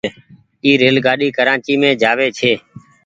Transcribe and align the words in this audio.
اي 0.63 0.71
ريل 0.81 0.97
گآڏي 1.05 1.27
ڪرآچي 1.37 1.73
مين 1.81 1.93
جآوي 2.01 2.27
ڇي۔ 2.37 2.53